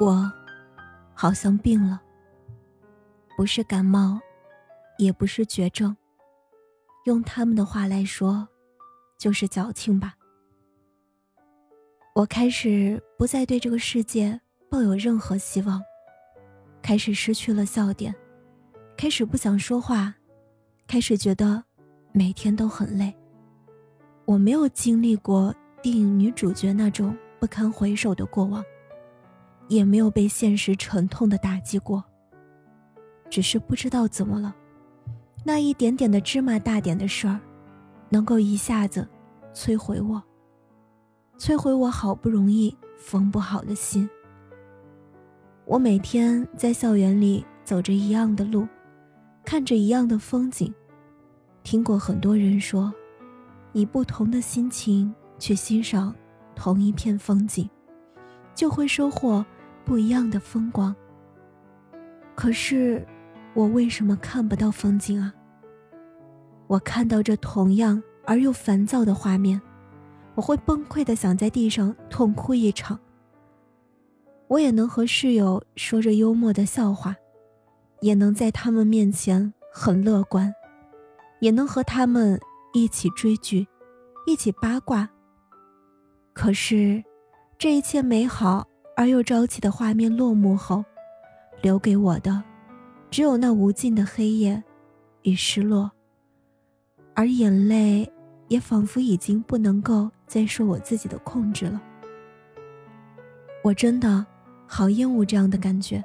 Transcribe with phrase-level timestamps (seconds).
[0.00, 0.30] 我
[1.12, 2.00] 好像病了，
[3.36, 4.20] 不是感冒，
[4.96, 5.96] 也不是绝症。
[7.04, 8.46] 用他们的话来说，
[9.18, 10.14] 就是矫情吧。
[12.14, 14.40] 我开始不再对这个世界
[14.70, 15.82] 抱有任何希望，
[16.80, 18.14] 开始失去了笑点，
[18.96, 20.14] 开始不想说话，
[20.86, 21.64] 开始觉得
[22.12, 23.12] 每天都很累。
[24.26, 25.52] 我没有经历过
[25.82, 28.64] 电影女主角那种不堪回首的过往。
[29.68, 32.02] 也没有被现实沉痛的打击过。
[33.30, 34.56] 只是不知道怎么了，
[35.44, 37.38] 那一点点的芝麻大点的事儿，
[38.08, 39.06] 能够一下子
[39.54, 40.22] 摧毁我，
[41.38, 44.08] 摧毁我好不容易缝不好的心。
[45.66, 48.66] 我每天在校园里走着一样的路，
[49.44, 50.72] 看着一样的风景，
[51.62, 52.90] 听过很多人说，
[53.74, 56.14] 以不同的心情去欣赏
[56.56, 57.68] 同一片风景，
[58.54, 59.44] 就会收获。
[59.88, 60.94] 不一样的风光。
[62.34, 63.04] 可是，
[63.54, 65.32] 我为什么看不到风景啊？
[66.66, 69.58] 我看到这同样而又烦躁的画面，
[70.34, 73.00] 我会崩溃的想在地上痛哭一场。
[74.48, 77.16] 我也能和室友说着幽默的笑话，
[78.02, 80.52] 也能在他们面前很乐观，
[81.40, 82.38] 也能和他们
[82.74, 83.66] 一起追剧，
[84.26, 85.08] 一起八卦。
[86.34, 87.02] 可是，
[87.56, 88.67] 这一切美好。
[88.98, 90.84] 而又朝气的画面落幕后，
[91.62, 92.42] 留给我的，
[93.12, 94.60] 只有那无尽的黑夜
[95.22, 95.88] 与失落。
[97.14, 98.12] 而眼泪
[98.48, 101.80] 也仿佛已经不能够再受我自己的控制了。
[103.62, 104.26] 我真的
[104.66, 106.02] 好厌恶这样的感觉，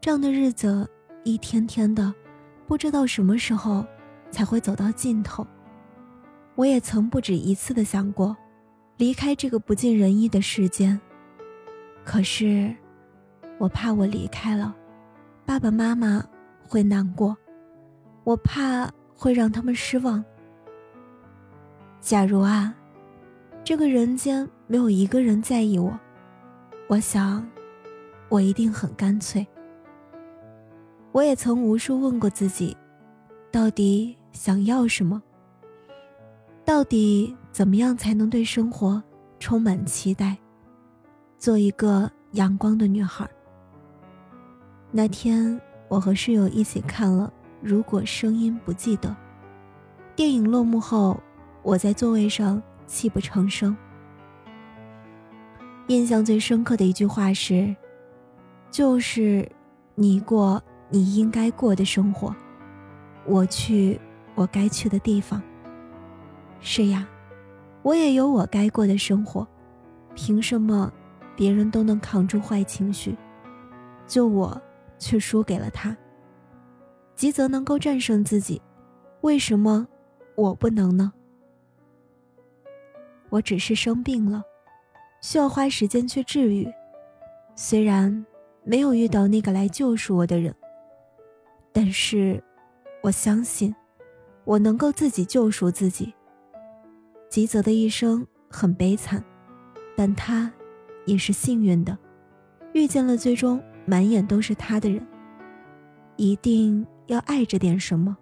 [0.00, 0.90] 这样的日子
[1.22, 2.12] 一天天的，
[2.66, 3.86] 不知道什么时候
[4.32, 5.46] 才会走到尽头。
[6.56, 8.36] 我也曾不止一次的想过，
[8.96, 11.00] 离开这个不尽人意的世间。
[12.04, 12.74] 可是，
[13.58, 14.74] 我怕我离开了，
[15.46, 16.24] 爸爸妈妈
[16.66, 17.36] 会难过，
[18.24, 20.24] 我怕会让他们失望。
[22.00, 22.74] 假如啊，
[23.62, 25.98] 这个人间没有一个人在意我，
[26.88, 27.46] 我想，
[28.28, 29.46] 我一定很干脆。
[31.12, 32.76] 我也曾无数问过自己，
[33.52, 35.22] 到底想要什么？
[36.64, 39.02] 到底怎么样才能对生活
[39.38, 40.36] 充满期待？
[41.40, 43.26] 做一个阳光的女孩。
[44.90, 45.58] 那天，
[45.88, 49.08] 我和室友一起看了《如果声音不记得》
[50.14, 51.18] 电影落幕后，
[51.62, 53.74] 我在座位上泣不成声。
[55.86, 57.74] 印象最深刻的一句话是
[58.70, 59.50] ：“就是
[59.94, 62.36] 你过你应该过的生活，
[63.24, 63.98] 我去
[64.34, 65.40] 我该去的地方。”
[66.60, 67.08] 是呀，
[67.80, 69.48] 我也有我该过的生活，
[70.14, 70.92] 凭什么？
[71.36, 73.16] 别人都能扛住坏情绪，
[74.06, 74.60] 就我
[74.98, 75.96] 却输给了他。
[77.14, 78.60] 吉泽能够战胜自己，
[79.20, 79.86] 为什么
[80.36, 81.12] 我不能呢？
[83.28, 84.42] 我只是生病了，
[85.20, 86.68] 需要花时间去治愈。
[87.54, 88.24] 虽然
[88.64, 90.54] 没有遇到那个来救赎我的人，
[91.72, 92.42] 但是
[93.02, 93.74] 我相信
[94.44, 96.12] 我能够自己救赎自己。
[97.28, 99.22] 吉泽的一生很悲惨，
[99.96, 100.50] 但他。
[101.06, 101.96] 也是幸运的，
[102.72, 105.06] 遇见了最终满眼都是他的人。
[106.16, 108.16] 一定要爱着点什么，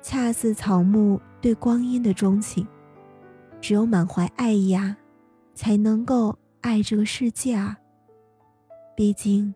[0.00, 2.66] 恰似草木对光阴的钟情。
[3.60, 4.96] 只有满怀爱意啊，
[5.52, 7.76] 才能够爱这个世界啊。
[8.94, 9.52] 毕竟，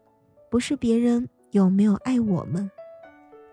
[0.51, 2.69] 不是别人有没有爱我们，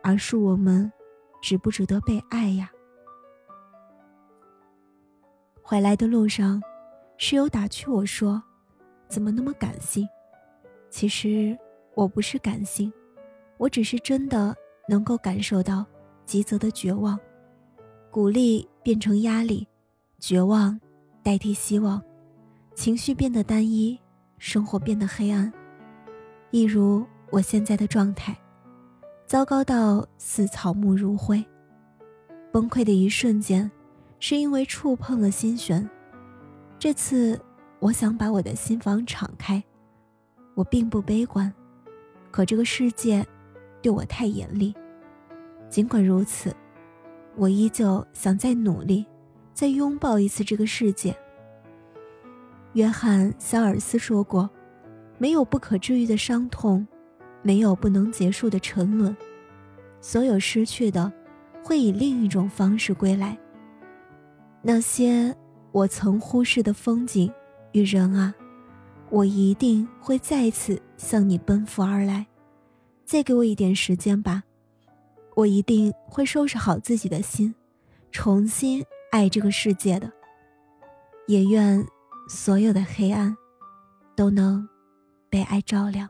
[0.02, 0.92] 而是我们
[1.40, 2.72] 值不值得被爱呀。
[5.62, 6.60] 回来的路上，
[7.18, 8.42] 室友打趣我说。
[9.10, 10.08] 怎么那么感性？
[10.90, 11.58] 其实
[11.96, 12.94] 我不是感性，
[13.58, 14.56] 我只是真的
[14.88, 15.86] 能够感受到
[16.26, 17.20] 吉泽的绝望，
[18.10, 19.68] 鼓励变成压力，
[20.20, 20.80] 绝望
[21.22, 22.02] 代替希望，
[22.76, 24.00] 情绪变得单一，
[24.38, 25.52] 生活变得黑暗，
[26.52, 28.38] 一如我现在的状态，
[29.26, 31.44] 糟糕到似草木如灰。
[32.52, 33.70] 崩溃的一瞬间，
[34.20, 35.88] 是因为触碰了心弦。
[36.80, 37.40] 这次，
[37.80, 39.64] 我想把我的心房敞开。
[40.56, 41.54] 我并不悲观，
[42.32, 43.26] 可这个世界
[43.82, 44.76] 对我太严厉。
[45.70, 46.54] 尽管如此，
[47.36, 49.06] 我依旧想再努力，
[49.54, 51.16] 再拥抱一次这个世界。
[52.74, 54.50] 约翰·肖尔斯说过
[55.18, 56.86] ：“没有不可治愈的伤痛，
[57.42, 59.16] 没有不能结束的沉沦。
[60.02, 61.12] 所有失去的，
[61.64, 63.38] 会以另一种方式归来。
[64.62, 65.34] 那些
[65.72, 67.32] 我曾忽视的风景
[67.72, 68.34] 雨人啊。”
[69.12, 72.28] 我一定会再次向你奔赴而来，
[73.06, 74.44] 再给我一点时间吧，
[75.36, 77.56] 我一定会收拾好自己的心，
[78.12, 80.12] 重新爱这个世界的。
[81.26, 81.84] 也愿
[82.30, 83.36] 所有的黑暗
[84.16, 84.70] 都能
[85.28, 86.08] 被爱照亮。